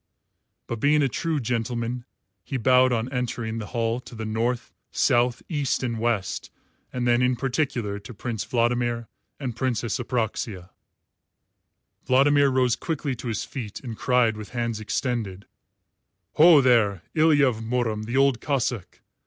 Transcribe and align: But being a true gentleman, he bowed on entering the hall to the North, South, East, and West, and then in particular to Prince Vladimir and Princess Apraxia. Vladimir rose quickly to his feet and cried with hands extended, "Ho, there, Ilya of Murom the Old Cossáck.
But 0.65 0.79
being 0.79 1.03
a 1.03 1.07
true 1.07 1.39
gentleman, 1.39 2.05
he 2.43 2.57
bowed 2.57 2.91
on 2.91 3.07
entering 3.13 3.59
the 3.59 3.67
hall 3.67 3.99
to 3.99 4.15
the 4.15 4.25
North, 4.25 4.73
South, 4.91 5.43
East, 5.47 5.83
and 5.83 5.99
West, 5.99 6.49
and 6.91 7.07
then 7.07 7.21
in 7.21 7.35
particular 7.35 7.99
to 7.99 8.11
Prince 8.11 8.43
Vladimir 8.43 9.07
and 9.39 9.55
Princess 9.55 9.99
Apraxia. 9.99 10.71
Vladimir 12.05 12.49
rose 12.49 12.75
quickly 12.75 13.13
to 13.17 13.27
his 13.27 13.43
feet 13.43 13.79
and 13.81 13.95
cried 13.95 14.37
with 14.37 14.49
hands 14.57 14.79
extended, 14.79 15.45
"Ho, 16.33 16.61
there, 16.61 17.03
Ilya 17.13 17.45
of 17.47 17.57
Murom 17.63 18.05
the 18.05 18.17
Old 18.17 18.39
Cossáck. 18.41 19.01